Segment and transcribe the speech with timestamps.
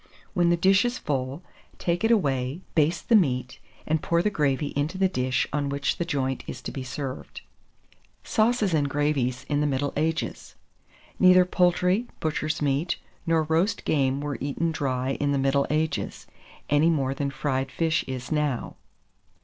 [0.33, 1.43] When the dish is full,
[1.77, 5.97] take it away, baste the meat, and pour the gravy into the dish on which
[5.99, 7.41] the joint is to be served.
[8.23, 10.55] SAUCES AND GRAVIES IN THE MIDDLE AGES.
[11.19, 16.25] Neither poultry, butcher's meat, nor roast game were eaten dry in the middle ages,
[16.67, 18.77] any more than fried fish is now.